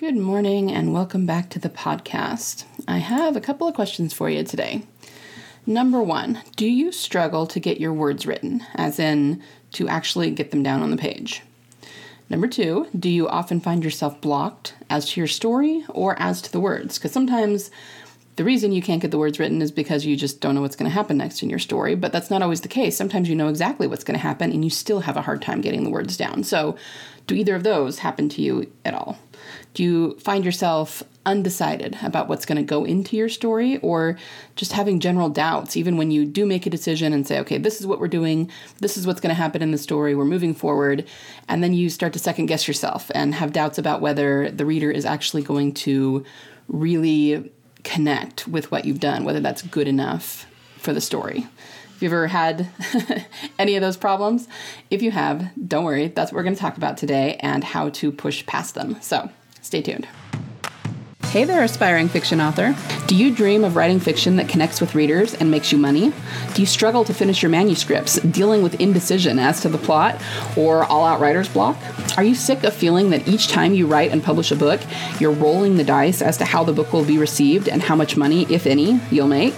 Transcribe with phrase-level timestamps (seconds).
[0.00, 2.64] Good morning and welcome back to the podcast.
[2.88, 4.84] I have a couple of questions for you today.
[5.66, 9.42] Number one, do you struggle to get your words written, as in
[9.72, 11.42] to actually get them down on the page?
[12.30, 16.50] Number two, do you often find yourself blocked as to your story or as to
[16.50, 16.96] the words?
[16.96, 17.70] Because sometimes
[18.36, 20.76] the reason you can't get the words written is because you just don't know what's
[20.76, 22.96] going to happen next in your story, but that's not always the case.
[22.96, 25.60] Sometimes you know exactly what's going to happen and you still have a hard time
[25.60, 26.42] getting the words down.
[26.42, 26.74] So,
[27.26, 29.18] do either of those happen to you at all?
[29.74, 34.18] Do you find yourself undecided about what's going to go into your story or
[34.56, 37.80] just having general doubts, even when you do make a decision and say, okay, this
[37.80, 40.54] is what we're doing, this is what's going to happen in the story, we're moving
[40.54, 41.06] forward,
[41.48, 44.90] and then you start to second guess yourself and have doubts about whether the reader
[44.90, 46.24] is actually going to
[46.68, 47.52] really
[47.84, 50.46] connect with what you've done, whether that's good enough
[50.78, 51.40] for the story.
[51.40, 52.68] Have you ever had
[53.58, 54.48] any of those problems?
[54.90, 57.90] If you have, don't worry, that's what we're going to talk about today and how
[57.90, 58.98] to push past them.
[59.02, 59.28] So,
[59.62, 60.08] Stay tuned.
[61.30, 62.74] Hey there, aspiring fiction author.
[63.06, 66.12] Do you dream of writing fiction that connects with readers and makes you money?
[66.54, 70.20] Do you struggle to finish your manuscripts, dealing with indecision as to the plot
[70.56, 71.76] or all out writer's block?
[72.16, 74.80] Are you sick of feeling that each time you write and publish a book,
[75.20, 78.16] you're rolling the dice as to how the book will be received and how much
[78.16, 79.54] money, if any, you'll make?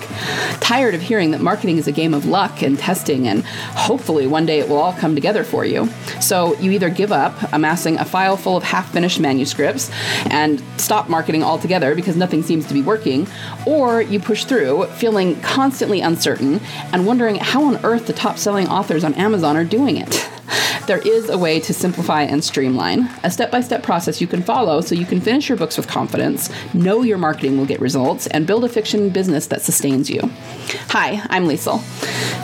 [0.60, 4.44] Tired of hearing that marketing is a game of luck and testing and hopefully one
[4.44, 5.88] day it will all come together for you?
[6.20, 9.90] So you either give up amassing a file full of half finished manuscripts
[10.30, 13.26] and stop marketing altogether altogether because nothing seems to be working,
[13.66, 16.60] or you push through feeling constantly uncertain
[16.92, 20.28] and wondering how on earth the top selling authors on Amazon are doing it.
[20.88, 24.42] There is a way to simplify and streamline, a step by step process you can
[24.42, 28.26] follow so you can finish your books with confidence, know your marketing will get results,
[28.26, 30.20] and build a fiction business that sustains you.
[30.88, 31.80] Hi, I'm Liesl,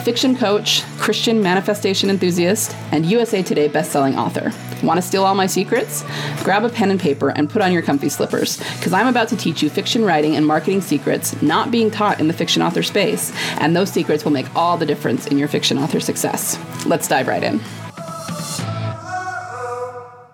[0.03, 4.53] fiction coach, Christian manifestation enthusiast, and USA Today bestselling author.
[4.83, 6.03] Want to steal all my secrets?
[6.43, 9.37] Grab a pen and paper and put on your comfy slippers, because I'm about to
[9.37, 13.33] teach you fiction writing and marketing secrets not being taught in the fiction author space,
[13.57, 16.57] and those secrets will make all the difference in your fiction author success.
[16.85, 17.59] Let's dive right in.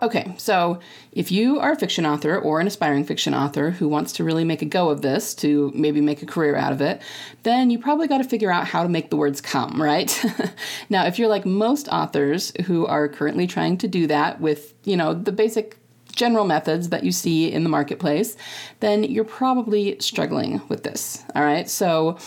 [0.01, 0.79] Okay, so
[1.13, 4.43] if you are a fiction author or an aspiring fiction author who wants to really
[4.43, 7.01] make a go of this to maybe make a career out of it,
[7.43, 10.23] then you probably got to figure out how to make the words come, right?
[10.89, 14.97] now, if you're like most authors who are currently trying to do that with, you
[14.97, 15.77] know, the basic
[16.13, 18.35] general methods that you see in the marketplace,
[18.79, 21.69] then you're probably struggling with this, all right?
[21.69, 22.17] So,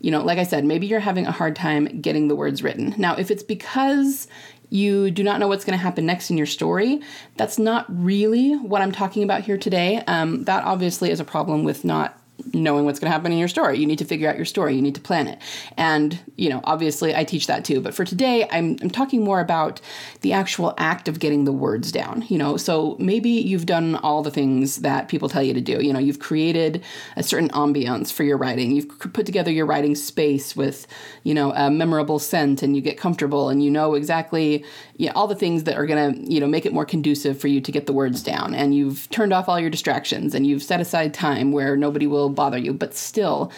[0.00, 2.94] you know, like I said, maybe you're having a hard time getting the words written.
[2.96, 4.28] Now, if it's because
[4.70, 7.00] you do not know what's going to happen next in your story.
[7.36, 10.02] That's not really what I'm talking about here today.
[10.06, 12.18] Um, that obviously is a problem with not
[12.52, 13.78] knowing what's going to happen in your story.
[13.78, 14.74] You need to figure out your story.
[14.74, 15.38] You need to plan it.
[15.76, 17.80] And, you know, obviously I teach that too.
[17.80, 19.80] But for today, I'm, I'm talking more about
[20.20, 22.56] the actual act of getting the words down, you know.
[22.56, 25.82] So maybe you've done all the things that people tell you to do.
[25.82, 26.84] You know, you've created
[27.16, 28.72] a certain ambiance for your writing.
[28.72, 30.86] You've put together your writing space with,
[31.24, 34.64] you know, a memorable scent and you get comfortable and you know exactly
[34.98, 37.40] you know, all the things that are going to, you know, make it more conducive
[37.40, 38.52] for you to get the words down.
[38.52, 42.27] And you've turned off all your distractions and you've set aside time where nobody will
[42.28, 43.52] will bother you, but still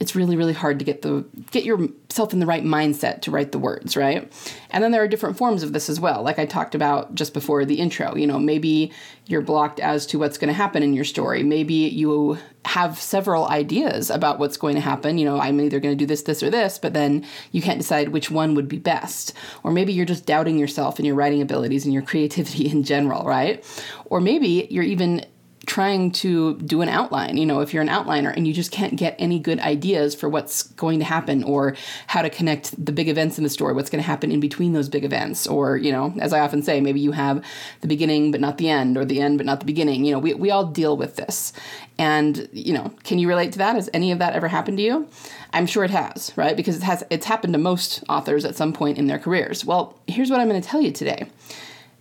[0.00, 3.52] it's really really hard to get the get yourself in the right mindset to write
[3.52, 4.30] the words right?
[4.70, 7.32] And then there are different forms of this as well like i talked about just
[7.32, 8.90] before the intro you know maybe
[9.26, 11.42] you're blocked as to what's going to happen in your story.
[11.42, 12.36] Maybe you
[12.66, 16.06] have several ideas about what's going to happen you know i'm either going to do
[16.06, 19.32] this this or this but then you can't decide which one would be best.
[19.62, 23.24] Or maybe you're just doubting yourself and your writing abilities and your creativity in general
[23.24, 23.64] right?
[24.06, 25.24] Or maybe you're even
[25.66, 28.96] trying to do an outline, you know, if you're an outliner and you just can't
[28.96, 31.76] get any good ideas for what's going to happen or
[32.06, 34.72] how to connect the big events in the story, what's going to happen in between
[34.72, 35.46] those big events.
[35.46, 37.44] Or, you know, as I often say, maybe you have
[37.80, 40.04] the beginning but not the end, or the end but not the beginning.
[40.04, 41.52] You know, we, we all deal with this.
[41.98, 43.76] And, you know, can you relate to that?
[43.76, 45.08] Has any of that ever happened to you?
[45.52, 46.56] I'm sure it has, right?
[46.56, 49.64] Because it has it's happened to most authors at some point in their careers.
[49.64, 51.28] Well, here's what I'm going to tell you today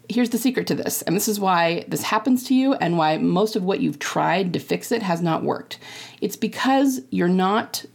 [0.10, 3.18] here's the secret to this, and this is why this happens to you and why
[3.18, 5.80] most of what you've tried to fix it has not worked.
[6.22, 7.86] It's because you're not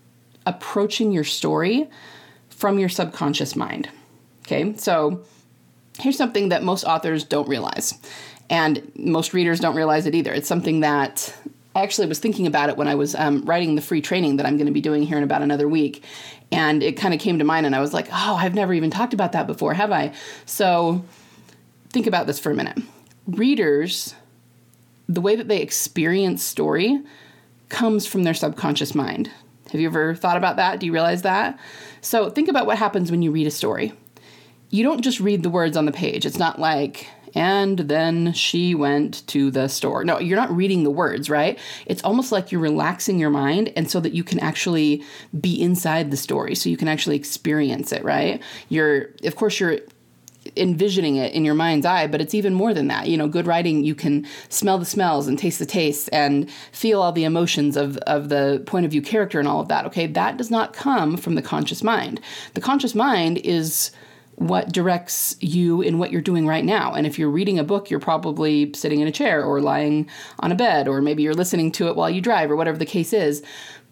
[0.46, 1.88] approaching your story
[2.49, 3.88] from your subconscious mind.
[4.46, 5.22] Okay, so
[5.99, 7.94] here's something that most authors don't realize,
[8.49, 10.32] and most readers don't realize it either.
[10.32, 11.34] It's something that
[11.76, 14.46] I actually was thinking about it when I was um, writing the free training that
[14.46, 16.02] I'm going to be doing here in about another week.
[16.50, 18.90] And it kind of came to mind, and I was like, oh, I've never even
[18.90, 20.14] talked about that before, have I?
[20.46, 21.04] So,
[21.98, 22.78] think about this for a minute.
[23.26, 24.14] Readers,
[25.08, 27.02] the way that they experience story
[27.70, 29.28] comes from their subconscious mind.
[29.72, 30.78] Have you ever thought about that?
[30.78, 31.58] Do you realize that?
[32.00, 33.94] So think about what happens when you read a story.
[34.70, 36.24] You don't just read the words on the page.
[36.24, 40.04] It's not like and then she went to the store.
[40.04, 41.58] No, you're not reading the words, right?
[41.84, 45.02] It's almost like you're relaxing your mind and so that you can actually
[45.38, 48.40] be inside the story, so you can actually experience it, right?
[48.68, 49.80] You're, of course, you're
[50.56, 53.08] envisioning it in your mind's eye, but it's even more than that.
[53.08, 57.00] You know, good writing, you can smell the smells and taste the tastes and feel
[57.02, 59.84] all the emotions of, of the point of view character and all of that.
[59.86, 62.20] Okay, that does not come from the conscious mind.
[62.54, 63.90] The conscious mind is
[64.36, 66.94] what directs you in what you're doing right now.
[66.94, 70.08] And if you're reading a book, you're probably sitting in a chair or lying
[70.38, 72.86] on a bed, or maybe you're listening to it while you drive, or whatever the
[72.86, 73.42] case is.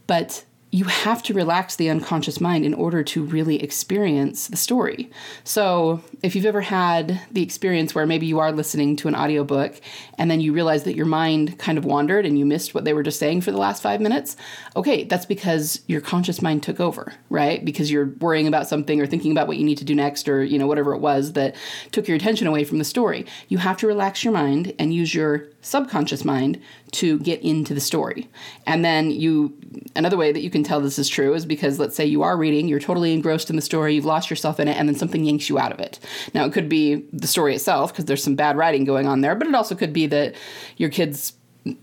[0.06, 0.44] But
[0.76, 5.10] you have to relax the unconscious mind in order to really experience the story.
[5.42, 9.80] So, if you've ever had the experience where maybe you are listening to an audiobook
[10.18, 12.92] and then you realize that your mind kind of wandered and you missed what they
[12.92, 14.36] were just saying for the last 5 minutes,
[14.76, 17.64] okay, that's because your conscious mind took over, right?
[17.64, 20.44] Because you're worrying about something or thinking about what you need to do next or,
[20.44, 21.56] you know, whatever it was that
[21.90, 23.24] took your attention away from the story.
[23.48, 26.60] You have to relax your mind and use your subconscious mind
[26.92, 28.28] to get into the story.
[28.66, 29.56] And then you,
[29.96, 32.36] another way that you can tell this is true is because let's say you are
[32.36, 35.24] reading, you're totally engrossed in the story, you've lost yourself in it, and then something
[35.24, 35.98] yanks you out of it.
[36.34, 39.34] Now, it could be the story itself, because there's some bad writing going on there,
[39.34, 40.34] but it also could be that
[40.76, 41.32] your kids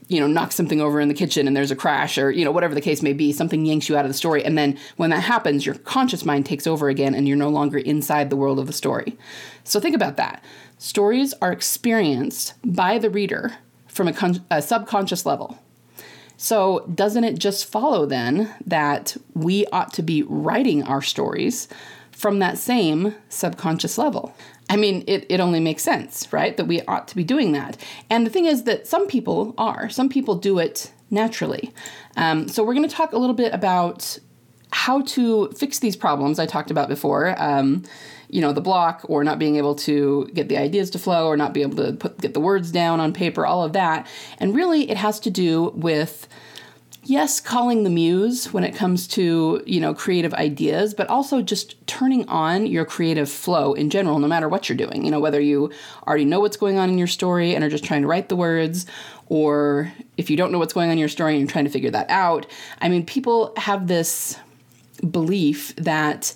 [0.07, 2.51] you know knock something over in the kitchen and there's a crash or you know
[2.51, 5.09] whatever the case may be something yanks you out of the story and then when
[5.09, 8.59] that happens your conscious mind takes over again and you're no longer inside the world
[8.59, 9.17] of the story
[9.65, 10.41] so think about that
[10.77, 13.57] stories are experienced by the reader
[13.93, 15.59] from a, con- a subconscious level.
[16.43, 21.69] So, doesn't it just follow then that we ought to be writing our stories
[22.11, 24.35] from that same subconscious level?
[24.69, 26.57] I mean, it, it only makes sense, right?
[26.57, 27.77] That we ought to be doing that.
[28.09, 31.73] And the thing is that some people are, some people do it naturally.
[32.17, 34.19] Um, so, we're going to talk a little bit about
[34.73, 37.35] how to fix these problems I talked about before.
[37.41, 37.83] Um,
[38.29, 41.37] you know the block or not being able to get the ideas to flow or
[41.37, 44.07] not be able to put get the words down on paper all of that
[44.39, 46.27] and really it has to do with
[47.03, 51.85] yes calling the muse when it comes to you know creative ideas but also just
[51.85, 55.39] turning on your creative flow in general no matter what you're doing you know whether
[55.39, 55.69] you
[56.07, 58.35] already know what's going on in your story and are just trying to write the
[58.35, 58.87] words
[59.27, 61.71] or if you don't know what's going on in your story and you're trying to
[61.71, 62.47] figure that out
[62.81, 64.39] i mean people have this
[65.09, 66.33] belief that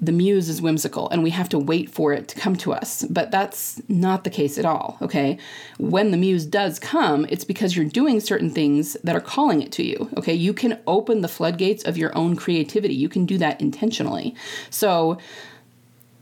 [0.00, 3.04] the muse is whimsical and we have to wait for it to come to us.
[3.10, 5.38] But that's not the case at all, okay?
[5.78, 9.72] When the muse does come, it's because you're doing certain things that are calling it
[9.72, 10.32] to you, okay?
[10.32, 12.94] You can open the floodgates of your own creativity.
[12.94, 14.34] You can do that intentionally.
[14.70, 15.18] So,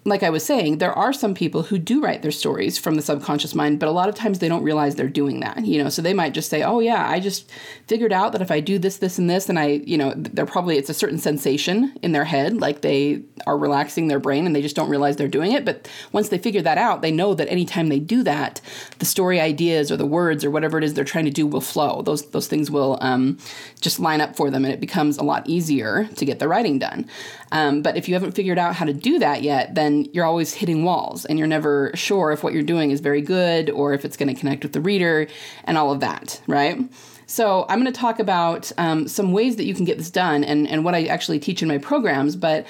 [0.05, 3.03] like I was saying, there are some people who do write their stories from the
[3.03, 5.65] subconscious mind, but a lot of times they don't realize they're doing that.
[5.65, 7.51] You know, so they might just say, "Oh yeah, I just
[7.87, 10.47] figured out that if I do this, this, and this, and I, you know, they're
[10.47, 14.55] probably it's a certain sensation in their head, like they are relaxing their brain and
[14.55, 15.65] they just don't realize they're doing it.
[15.65, 18.61] But once they figure that out, they know that anytime they do that,
[18.99, 21.61] the story ideas or the words or whatever it is they're trying to do will
[21.61, 22.03] flow.
[22.03, 23.39] Those those things will um,
[23.81, 26.79] just line up for them, and it becomes a lot easier to get the writing
[26.79, 27.09] done.
[27.51, 30.55] Um, but if you haven't figured out how to do that yet, then you're always
[30.55, 34.05] hitting walls and you're never sure if what you're doing is very good or if
[34.05, 35.27] it's going to connect with the reader
[35.65, 36.79] and all of that, right?
[37.27, 40.45] So, I'm going to talk about um, some ways that you can get this done
[40.45, 42.37] and, and what I actually teach in my programs.
[42.37, 42.67] But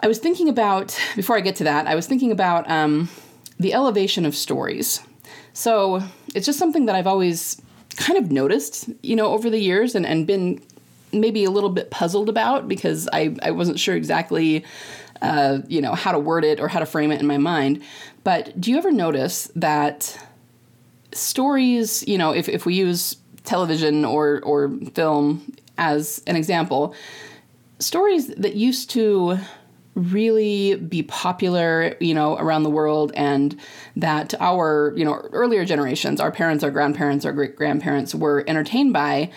[0.00, 3.08] I was thinking about, before I get to that, I was thinking about um,
[3.58, 5.00] the elevation of stories.
[5.54, 6.02] So,
[6.36, 7.60] it's just something that I've always
[7.96, 10.62] kind of noticed, you know, over the years and, and been
[11.12, 14.64] maybe a little bit puzzled about because I, I wasn't sure exactly
[15.24, 17.82] uh, you know how to word it or how to frame it in my mind.
[18.22, 20.18] But do you ever notice that
[21.12, 26.94] stories you know if, if we use television or or film as an example
[27.78, 29.38] stories that used to
[29.94, 33.58] really be popular, you know, around the world and
[33.96, 38.92] that our, you know, earlier generations, our parents, our grandparents, our great grandparents were entertained
[38.92, 39.30] by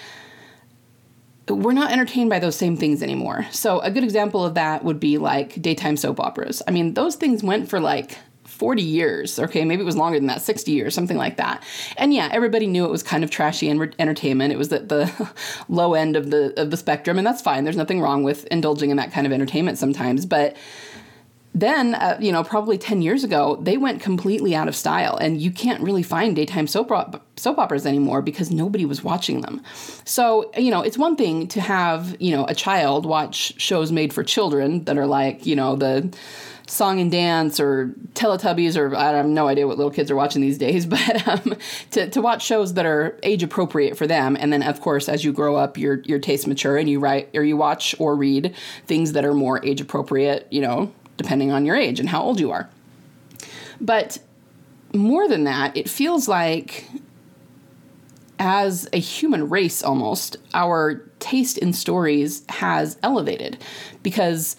[1.50, 3.46] we're not entertained by those same things anymore.
[3.52, 6.62] So, a good example of that would be like daytime soap operas.
[6.68, 8.18] I mean, those things went for like
[8.58, 11.64] 40 years, okay, maybe it was longer than that, 60 years, something like that.
[11.96, 14.52] And yeah, everybody knew it was kind of trashy and entertainment.
[14.52, 15.32] It was at the
[15.70, 17.64] low end of the of the spectrum, and that's fine.
[17.64, 20.58] There's nothing wrong with indulging in that kind of entertainment sometimes, but
[21.60, 25.42] then, uh, you know, probably 10 years ago, they went completely out of style, and
[25.42, 29.64] you can't really find daytime soap, op- soap operas anymore because nobody was watching them.
[30.06, 34.14] So, you know, it's one thing to have, you know, a child watch shows made
[34.14, 36.16] for children that are like, you know, the
[36.68, 40.44] song and dance or Teletubbies, or I have no idea what little kids are watching
[40.44, 41.56] these days, but um,
[41.92, 44.38] to, to watch shows that are age appropriate for them.
[44.40, 47.30] And then, of course, as you grow up, your, your tastes mature and you write
[47.34, 48.54] or you watch or read
[48.86, 52.40] things that are more age appropriate, you know, depending on your age and how old
[52.40, 52.70] you are.
[53.82, 54.20] But
[54.94, 56.88] more than that, it feels like
[58.40, 63.58] as a human race almost, our taste in stories has elevated
[64.04, 64.56] because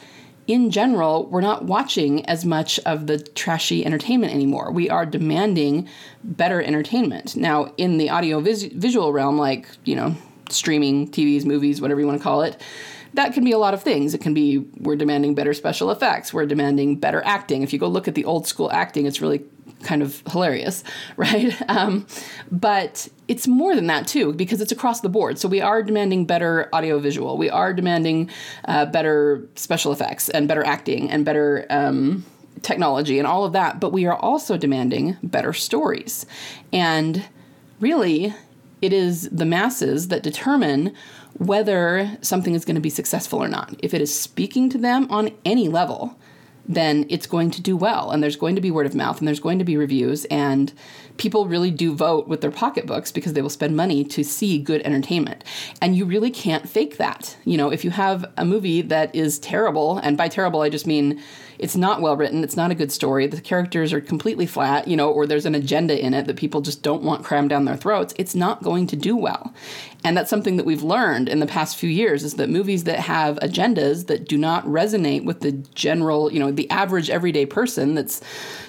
[0.48, 4.72] in general, we're not watching as much of the trashy entertainment anymore.
[4.72, 5.86] We are demanding
[6.24, 7.36] better entertainment.
[7.36, 10.16] Now, in the audio vis- visual realm, like, you know,
[10.48, 12.58] streaming, TVs, movies, whatever you want to call it,
[13.18, 14.14] that can be a lot of things.
[14.14, 17.62] It can be we're demanding better special effects, we're demanding better acting.
[17.62, 19.42] If you go look at the old school acting, it's really
[19.82, 20.84] kind of hilarious,
[21.16, 21.52] right?
[21.68, 22.06] Um,
[22.52, 25.36] but it's more than that too, because it's across the board.
[25.36, 28.30] So we are demanding better audiovisual, we are demanding
[28.66, 31.66] uh, better special effects and better acting and better.
[31.70, 32.24] Um,
[32.60, 36.26] technology and all of that, but we are also demanding better stories.
[36.72, 37.24] And
[37.78, 38.34] really,
[38.82, 40.92] it is the masses that determine
[41.34, 43.74] whether something is going to be successful or not.
[43.80, 46.16] If it is speaking to them on any level,
[46.68, 49.26] then it's going to do well and there's going to be word of mouth and
[49.26, 50.72] there's going to be reviews and
[51.16, 54.82] people really do vote with their pocketbooks because they will spend money to see good
[54.82, 55.42] entertainment
[55.80, 59.38] and you really can't fake that you know if you have a movie that is
[59.38, 61.18] terrible and by terrible i just mean
[61.58, 64.96] it's not well written, it's not a good story, the characters are completely flat, you
[64.96, 67.76] know, or there's an agenda in it that people just don't want crammed down their
[67.76, 69.52] throats, it's not going to do well.
[70.04, 73.00] And that's something that we've learned in the past few years is that movies that
[73.00, 77.94] have agendas that do not resonate with the general, you know, the average everyday person
[77.94, 78.20] that's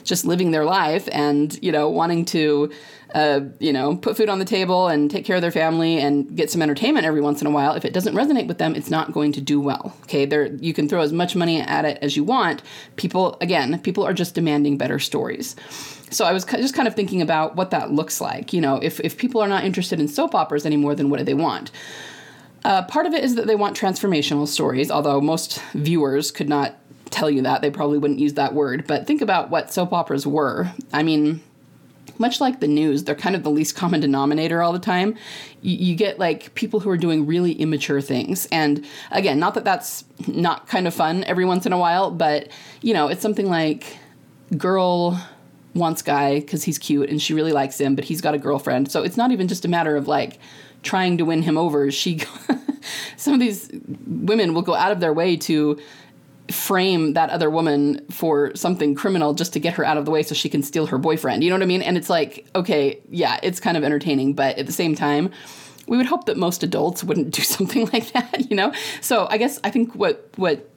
[0.04, 2.72] just living their life and, you know, wanting to
[3.16, 6.36] uh, you know, put food on the table and take care of their family and
[6.36, 8.90] get some entertainment every once in a while, if it doesn't resonate with them, it's
[8.90, 9.96] not going to do well.
[10.04, 12.62] Okay, there you can throw as much money at it as you want.
[12.98, 15.56] People, again, people are just demanding better stories.
[16.12, 18.54] So I was just kind of thinking about what that looks like.
[18.54, 21.24] You know, if if people are not interested in soap operas anymore, then what do
[21.24, 21.72] they want?
[22.64, 26.76] Uh, part of it is that they want transformational stories, although most viewers could not
[27.10, 27.62] tell you that.
[27.62, 28.86] They probably wouldn't use that word.
[28.88, 30.72] But think about what soap operas were.
[30.92, 31.42] I mean,
[32.18, 35.16] much like the news, they're kind of the least common denominator all the time.
[35.62, 38.48] You, you, get like people who are doing really immature things.
[38.52, 42.50] And again, not that that's not kind of fun every once in a while, but
[42.82, 43.98] you know, it's something like
[44.58, 45.20] girl
[45.74, 48.92] wants guy because he's cute and she really likes him, but he's got a girlfriend.
[48.92, 50.40] So it's not even just a matter of like
[50.84, 51.92] trying to win him over.
[51.92, 52.22] She,
[53.18, 53.70] some of these
[54.08, 55.80] women will go out of their way to
[56.52, 60.24] frame that other woman for something criminal just to get her out of the way
[60.24, 61.44] so she can steal her boyfriend.
[61.44, 61.82] You know what I mean?
[61.82, 65.32] And it's like, okay, yeah, it's kind of entertaining, but at the same time,
[65.88, 68.74] we would hope that most adults wouldn't do something like that, you know?
[69.02, 70.70] So I guess I think what what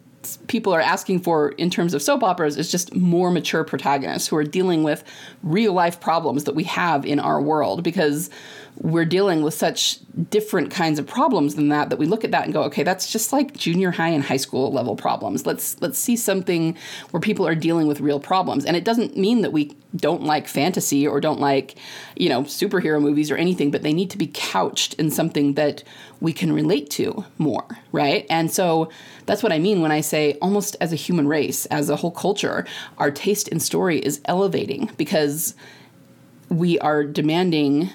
[0.46, 4.36] people are asking for in terms of soap operas is just more mature protagonists who
[4.36, 5.04] are dealing with
[5.42, 8.30] real life problems that we have in our world because
[8.76, 9.98] we're dealing with such
[10.30, 13.10] different kinds of problems than that that we look at that and go okay that's
[13.10, 15.46] just like junior high and high school level problems.
[15.46, 16.76] Let's let's see something
[17.10, 18.64] where people are dealing with real problems.
[18.64, 21.76] And it doesn't mean that we don't like fantasy or don't like
[22.16, 25.84] you know superhero movies or anything but they need to be couched in something that
[26.20, 28.26] we can relate to more right?
[28.30, 28.90] And so
[29.26, 32.10] that's what i mean when i say almost as a human race as a whole
[32.10, 32.66] culture
[32.98, 35.54] our taste in story is elevating because
[36.52, 37.88] we are demanding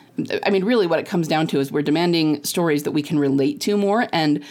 [0.44, 3.20] i mean really what it comes down to is we're demanding stories that we can
[3.20, 4.44] relate to more and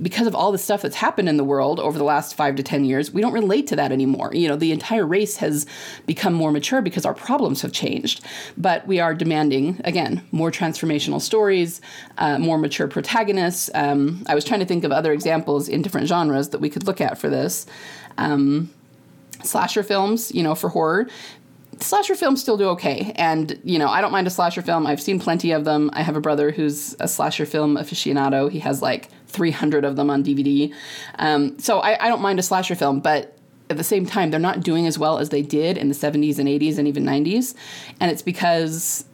[0.00, 2.62] because of all the stuff that's happened in the world over the last five to
[2.62, 4.30] 10 years, we don't relate to that anymore.
[4.32, 5.66] You know, the entire race has
[6.06, 8.24] become more mature because our problems have changed.
[8.56, 11.80] But we are demanding, again, more transformational stories,
[12.18, 13.68] uh, more mature protagonists.
[13.74, 16.86] Um, I was trying to think of other examples in different genres that we could
[16.86, 17.66] look at for this.
[18.16, 18.70] Um,
[19.42, 21.08] slasher films, you know, for horror,
[21.82, 23.12] slasher films still do okay.
[23.16, 24.86] And, you know, I don't mind a slasher film.
[24.86, 25.90] I've seen plenty of them.
[25.92, 28.50] I have a brother who's a slasher film aficionado.
[28.50, 30.72] He has like 300 of them on DVD.
[31.18, 33.36] Um, so I, I don't mind a slasher film, but
[33.68, 36.38] at the same time, they're not doing as well as they did in the 70s
[36.38, 37.54] and 80s and even 90s.
[38.00, 39.04] And it's because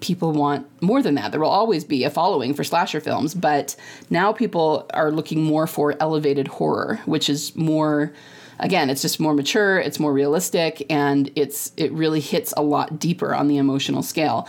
[0.00, 1.30] people want more than that.
[1.30, 3.76] There will always be a following for slasher films, but
[4.10, 8.12] now people are looking more for elevated horror, which is more
[8.60, 12.98] again, it's just more mature, it's more realistic, and it's it really hits a lot
[12.98, 14.48] deeper on the emotional scale.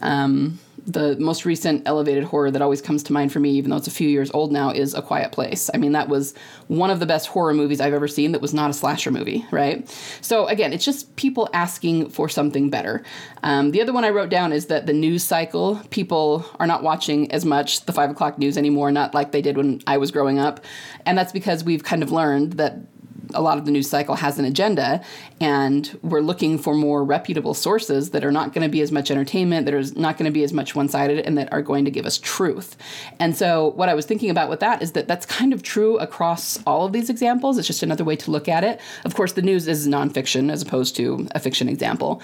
[0.00, 3.76] Um, the most recent elevated horror that always comes to mind for me, even though
[3.76, 5.70] it's a few years old now, is A Quiet Place.
[5.72, 6.34] I mean, that was
[6.66, 9.46] one of the best horror movies I've ever seen that was not a slasher movie,
[9.50, 9.88] right?
[10.20, 13.04] So, again, it's just people asking for something better.
[13.44, 16.82] Um, the other one I wrote down is that the news cycle, people are not
[16.82, 20.10] watching as much the five o'clock news anymore, not like they did when I was
[20.10, 20.64] growing up.
[21.06, 22.78] And that's because we've kind of learned that
[23.34, 25.02] a lot of the news cycle has an agenda,
[25.40, 29.10] and we're looking for more reputable sources that are not going to be as much
[29.10, 31.84] entertainment, that are not going to be as much one sided, and that are going
[31.84, 32.76] to give us truth.
[33.18, 35.98] And so, what I was thinking about with that is that that's kind of true
[35.98, 37.58] across all of these examples.
[37.58, 38.80] It's just another way to look at it.
[39.04, 42.22] Of course, the news is nonfiction as opposed to a fiction example.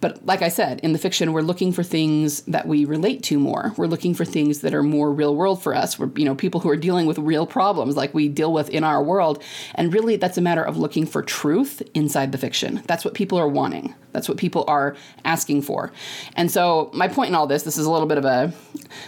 [0.00, 3.38] But like I said, in the fiction, we're looking for things that we relate to
[3.38, 3.74] more.
[3.76, 5.98] We're looking for things that are more real world for us.
[5.98, 8.82] We're, you know, people who are dealing with real problems like we deal with in
[8.82, 9.42] our world.
[9.74, 12.82] And really, that's a matter of looking for truth inside the fiction.
[12.86, 13.94] That's what people are wanting.
[14.10, 15.92] That's what people are asking for.
[16.34, 18.52] And so, my point in all this, this is a little bit of a,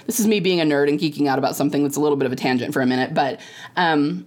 [0.07, 2.27] this is me being a nerd and geeking out about something that's a little bit
[2.27, 3.41] of a tangent for a minute, but
[3.77, 4.25] um,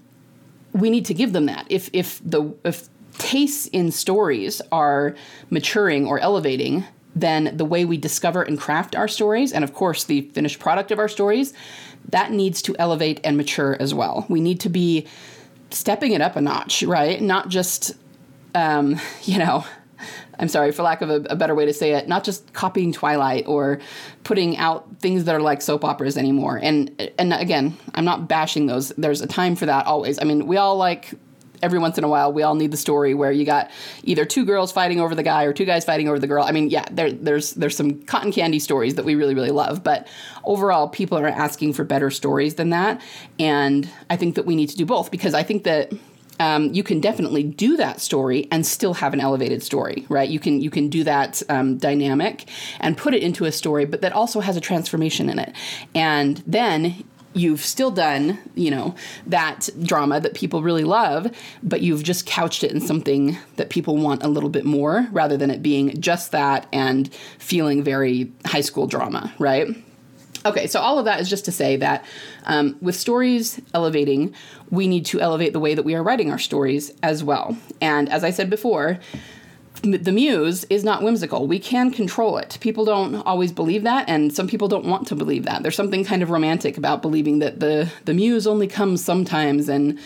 [0.74, 1.66] we need to give them that.
[1.70, 5.16] If if the if tastes in stories are
[5.50, 6.84] maturing or elevating,
[7.16, 10.92] then the way we discover and craft our stories, and of course the finished product
[10.92, 11.54] of our stories,
[12.10, 14.26] that needs to elevate and mature as well.
[14.28, 15.08] We need to be
[15.76, 17.22] stepping it up a notch, right?
[17.22, 17.94] Not just,
[18.54, 19.66] um, you know,
[20.38, 22.92] I'm sorry, for lack of a, a, better way to say it, not just copying
[22.92, 23.80] Twilight or
[24.24, 26.60] putting out things that are like soap operas anymore.
[26.62, 28.90] And and again, I'm not bashing those.
[28.90, 30.20] There's a time for that always.
[30.20, 31.14] I mean, we all like
[31.66, 33.72] every once in a while we all need the story where you got
[34.04, 36.44] either two girls fighting over the guy or two guys fighting over the girl.
[36.44, 39.84] I mean, yeah, there, there's there's some cotton candy stories that we really really love,
[39.84, 40.08] but
[40.44, 43.02] overall people are asking for better stories than that,
[43.40, 45.92] and I think that we need to do both because I think that.
[46.38, 50.30] Um, you can definitely do that story and still have an elevated story, right?
[50.30, 52.50] You can you can do that um, dynamic
[52.82, 55.56] and put it into a story, but that also has a transformation in it,
[55.96, 58.96] and then you've still done, you know,
[59.28, 61.30] that drama that people really love,
[61.62, 65.38] but you've just couched it in something that people want a little bit more rather
[65.38, 69.68] than it being just that and feeling very high school drama, right?
[70.46, 72.06] Okay, so all of that is just to say that
[72.46, 74.34] um, with stories elevating,
[74.70, 77.58] we need to elevate the way that we are writing our stories as well.
[77.82, 79.00] And as I said before,
[79.82, 81.48] the muse is not whimsical.
[81.48, 82.58] We can control it.
[82.62, 85.64] People don't always believe that, and some people don't want to believe that.
[85.64, 90.00] There's something kind of romantic about believing that the the muse only comes sometimes, and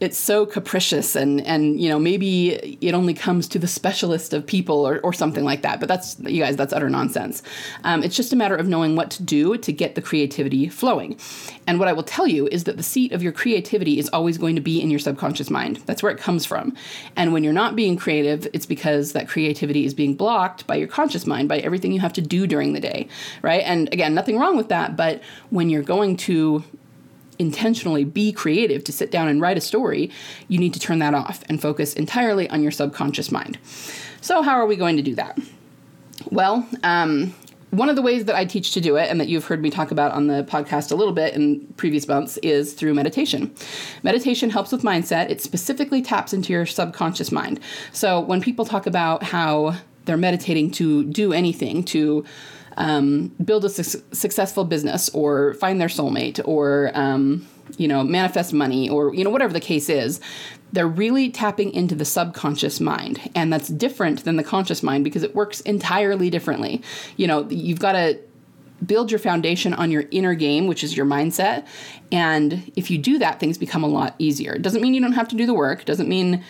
[0.00, 4.46] it's so capricious and and you know maybe it only comes to the specialist of
[4.46, 7.42] people or, or something like that but that's you guys that's utter nonsense.
[7.84, 11.18] Um, it's just a matter of knowing what to do to get the creativity flowing.
[11.66, 14.38] And what i will tell you is that the seat of your creativity is always
[14.38, 15.78] going to be in your subconscious mind.
[15.86, 16.74] That's where it comes from.
[17.16, 20.88] And when you're not being creative it's because that creativity is being blocked by your
[20.88, 23.08] conscious mind by everything you have to do during the day
[23.42, 23.62] right?
[23.62, 26.64] And again nothing wrong with that but when you're going to
[27.38, 30.10] intentionally be creative to sit down and write a story,
[30.48, 33.58] you need to turn that off and focus entirely on your subconscious mind.
[34.20, 35.38] So, how are we going to do that?
[36.30, 37.34] Well, um,
[37.70, 39.70] one of the ways that I teach to do it, and that you've heard me
[39.70, 43.54] talk about on the podcast a little bit in previous months, is through meditation.
[44.02, 47.60] Meditation helps with mindset, it specifically taps into your subconscious mind.
[47.92, 52.24] So, when people talk about how they're meditating to do anything, to
[52.76, 58.52] um, build a su- successful business or find their soulmate or um, you know manifest
[58.52, 60.20] money or you know whatever the case is
[60.72, 63.30] they're really tapping into the subconscious mind.
[63.34, 66.82] And that's different than the conscious mind because it works entirely differently.
[67.16, 68.18] You know you've got to
[68.84, 71.66] build your foundation on your inner game which is your mindset.
[72.12, 74.54] And if you do that things become a lot easier.
[74.54, 75.84] It doesn't mean you don't have to do the work.
[75.84, 76.44] Doesn't mean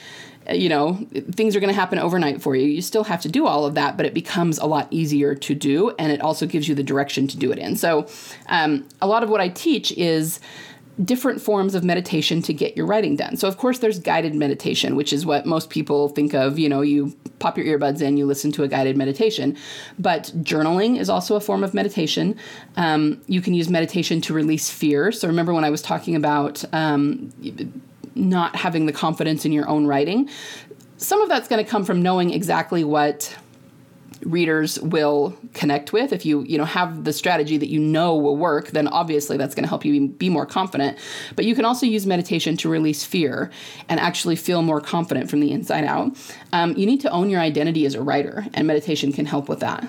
[0.50, 0.94] you know,
[1.32, 2.66] things are going to happen overnight for you.
[2.66, 5.54] You still have to do all of that, but it becomes a lot easier to
[5.54, 7.76] do, and it also gives you the direction to do it in.
[7.76, 8.06] So,
[8.48, 10.40] um, a lot of what I teach is
[11.04, 13.36] different forms of meditation to get your writing done.
[13.36, 16.58] So, of course, there's guided meditation, which is what most people think of.
[16.58, 19.56] You know, you pop your earbuds in, you listen to a guided meditation.
[19.98, 22.36] But journaling is also a form of meditation.
[22.76, 25.12] Um, you can use meditation to release fear.
[25.12, 27.32] So, remember when I was talking about um,
[28.16, 30.28] not having the confidence in your own writing.
[30.96, 33.36] Some of that's going to come from knowing exactly what
[34.22, 36.12] readers will connect with.
[36.12, 39.54] If you you know have the strategy that you know will work then obviously that's
[39.54, 40.98] going to help you be more confident.
[41.36, 43.50] But you can also use meditation to release fear
[43.88, 46.16] and actually feel more confident from the inside out.
[46.52, 49.60] Um, you need to own your identity as a writer and meditation can help with
[49.60, 49.86] that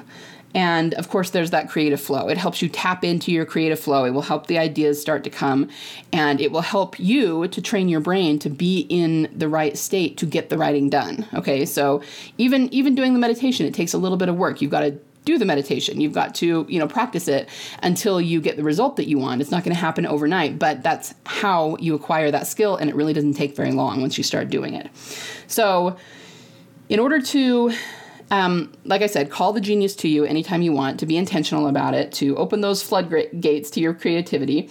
[0.57, 2.29] and of course, there's that creative flow.
[2.29, 4.05] It helps you tap into your creative flow.
[4.05, 5.69] It will help the ideas start to come,
[6.11, 10.17] and it will help you to train your brain to be in the right state
[10.17, 11.27] to get the writing done.
[11.35, 12.01] Okay, so
[12.39, 14.59] even even doing the meditation, it takes a little bit of work.
[14.59, 16.01] You've got to do the meditation.
[16.01, 17.49] You've got to, you know, practice it
[17.83, 19.41] until you get the result that you want.
[19.41, 22.95] It's not going to happen overnight, but that's how you acquire that skill and it
[22.95, 24.89] really doesn't take very long once you start doing it.
[25.45, 25.97] So,
[26.89, 27.73] in order to
[28.31, 31.67] um, like I said, call the genius to you anytime you want, to be intentional
[31.67, 34.69] about it, to open those floodgates to your creativity.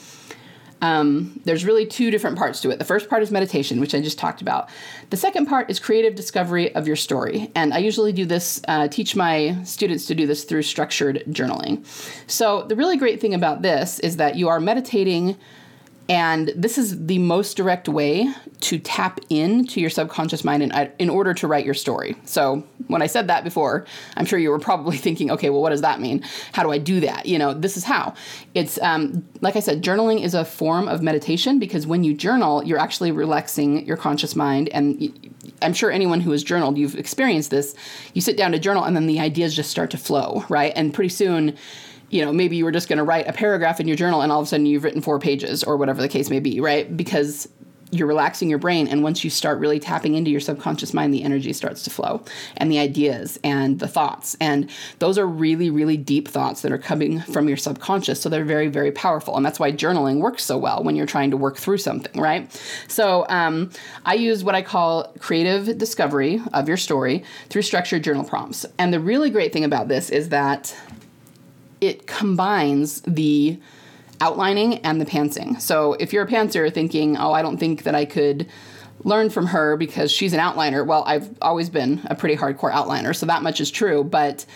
[0.82, 2.78] Um, there's really two different parts to it.
[2.78, 4.68] The first part is meditation, which I just talked about.
[5.08, 7.50] The second part is creative discovery of your story.
[7.54, 11.84] And I usually do this, uh, teach my students to do this through structured journaling.
[12.30, 15.36] So, the really great thing about this is that you are meditating
[16.08, 21.10] and this is the most direct way to tap into your subconscious mind in, in
[21.10, 22.16] order to write your story.
[22.24, 23.84] So, when I said that before,
[24.16, 26.24] I'm sure you were probably thinking, okay, well, what does that mean?
[26.52, 27.26] How do I do that?
[27.26, 28.14] You know, this is how.
[28.54, 32.62] It's, um, like I said, journaling is a form of meditation because when you journal,
[32.64, 34.68] you're actually relaxing your conscious mind.
[34.68, 37.74] And I'm sure anyone who has journaled, you've experienced this.
[38.14, 40.72] You sit down to journal, and then the ideas just start to flow, right?
[40.76, 41.56] And pretty soon,
[42.10, 44.30] you know, maybe you were just going to write a paragraph in your journal and
[44.30, 46.96] all of a sudden you've written four pages or whatever the case may be, right?
[46.96, 47.48] Because
[47.90, 51.22] you're relaxing your brain and once you start really tapping into your subconscious mind the
[51.22, 52.22] energy starts to flow
[52.56, 56.78] and the ideas and the thoughts and those are really really deep thoughts that are
[56.78, 60.58] coming from your subconscious so they're very very powerful and that's why journaling works so
[60.58, 63.70] well when you're trying to work through something right so um,
[64.04, 68.92] i use what i call creative discovery of your story through structured journal prompts and
[68.92, 70.74] the really great thing about this is that
[71.80, 73.58] it combines the
[74.20, 75.60] outlining and the pantsing.
[75.60, 78.48] So if you're a pantser thinking, oh, I don't think that I could
[79.04, 83.14] learn from her because she's an outliner, well, I've always been a pretty hardcore outliner,
[83.14, 84.46] so that much is true, but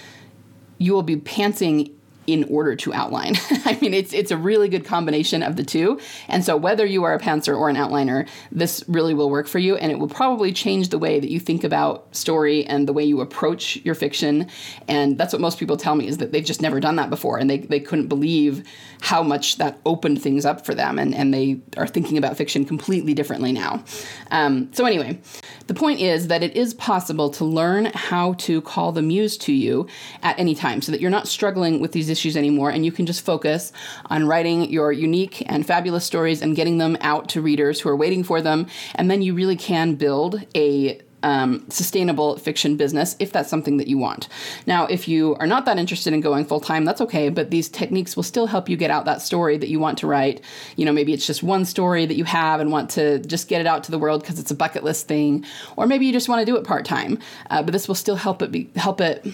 [0.78, 1.92] you will be pantsing
[2.32, 3.34] in order to outline.
[3.64, 5.98] I mean, it's it's a really good combination of the two.
[6.28, 9.58] And so whether you are a pantser or an outliner, this really will work for
[9.58, 12.92] you and it will probably change the way that you think about story and the
[12.92, 14.48] way you approach your fiction.
[14.88, 17.38] And that's what most people tell me is that they've just never done that before
[17.38, 18.64] and they, they couldn't believe
[19.00, 22.64] how much that opened things up for them and, and they are thinking about fiction
[22.64, 23.82] completely differently now.
[24.30, 25.18] Um, so anyway,
[25.66, 29.52] the point is that it is possible to learn how to call the muse to
[29.52, 29.86] you
[30.22, 33.06] at any time so that you're not struggling with these issues anymore and you can
[33.06, 33.72] just focus
[34.06, 37.96] on writing your unique and fabulous stories and getting them out to readers who are
[37.96, 38.66] waiting for them.
[38.94, 43.88] And then you really can build a um, sustainable fiction business if that's something that
[43.88, 44.28] you want.
[44.66, 47.68] Now, if you are not that interested in going full time, that's okay, but these
[47.68, 50.40] techniques will still help you get out that story that you want to write.
[50.76, 53.60] You know, maybe it's just one story that you have and want to just get
[53.60, 55.44] it out to the world because it's a bucket list thing,
[55.76, 57.18] or maybe you just want to do it part time.
[57.50, 59.26] Uh, but this will still help it be, help it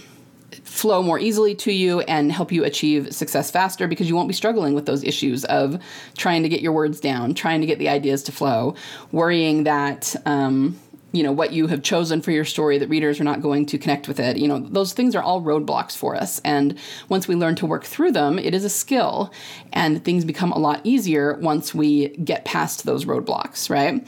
[0.64, 4.34] flow more easily to you and help you achieve success faster because you won't be
[4.34, 5.80] struggling with those issues of
[6.16, 8.74] trying to get your words down, trying to get the ideas to flow,
[9.12, 10.78] worrying that um,
[11.12, 13.78] you know what you have chosen for your story that readers are not going to
[13.78, 14.36] connect with it.
[14.36, 16.40] You know those things are all roadblocks for us.
[16.40, 19.32] And once we learn to work through them it is a skill.
[19.72, 24.06] And things become a lot easier once we get past those roadblocks right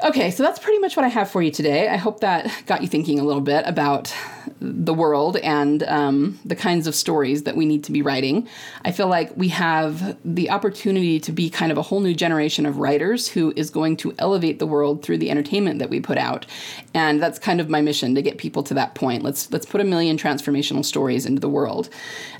[0.00, 1.88] Okay, so that's pretty much what I have for you today.
[1.88, 4.14] I hope that got you thinking a little bit about
[4.60, 8.48] the world and um, the kinds of stories that we need to be writing.
[8.84, 12.64] I feel like we have the opportunity to be kind of a whole new generation
[12.64, 16.16] of writers who is going to elevate the world through the entertainment that we put
[16.16, 16.46] out,
[16.94, 19.24] and that's kind of my mission to get people to that point.
[19.24, 21.88] Let's let's put a million transformational stories into the world.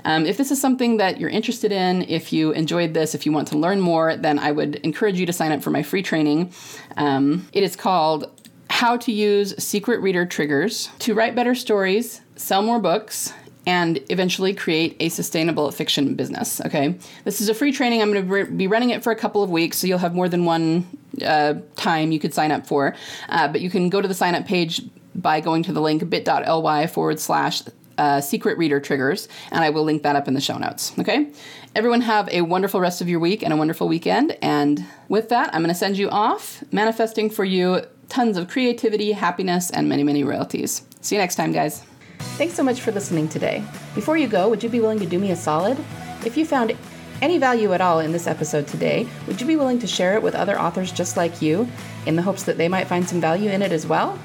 [0.05, 3.33] Um, if this is something that you're interested in, if you enjoyed this, if you
[3.33, 6.03] want to learn more, then I would encourage you to sign up for my free
[6.03, 6.53] training.
[6.97, 8.31] Um, it is called
[8.71, 13.33] How to Use Secret Reader Triggers to Write Better Stories, Sell More Books,
[13.67, 16.61] and eventually create a sustainable fiction business.
[16.65, 18.01] Okay, this is a free training.
[18.01, 20.29] I'm going to be running it for a couple of weeks, so you'll have more
[20.29, 20.87] than one
[21.25, 22.95] uh, time you could sign up for.
[23.29, 24.81] Uh, but you can go to the sign up page
[25.15, 27.63] by going to the link bit.ly forward slash
[27.99, 30.97] uh, secret reader triggers, and I will link that up in the show notes.
[30.99, 31.31] Okay?
[31.75, 34.37] Everyone have a wonderful rest of your week and a wonderful weekend.
[34.43, 39.13] And with that, I'm going to send you off, manifesting for you tons of creativity,
[39.13, 40.83] happiness, and many, many royalties.
[41.03, 41.85] See you next time, guys.
[42.19, 43.63] Thanks so much for listening today.
[43.95, 45.79] Before you go, would you be willing to do me a solid?
[46.25, 46.77] If you found
[47.21, 50.23] any value at all in this episode today, would you be willing to share it
[50.23, 51.69] with other authors just like you
[52.07, 54.17] in the hopes that they might find some value in it as well?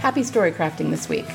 [0.00, 1.26] Happy story crafting this week.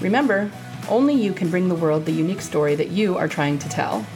[0.00, 0.50] Remember,
[0.88, 4.06] only you can bring the world the unique story that you are trying to tell.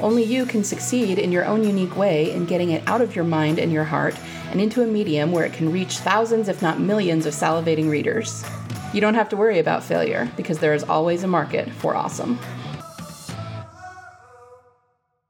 [0.00, 3.24] Only you can succeed in your own unique way in getting it out of your
[3.24, 4.14] mind and your heart
[4.50, 8.44] and into a medium where it can reach thousands, if not millions, of salivating readers.
[8.92, 12.38] You don't have to worry about failure because there is always a market for awesome.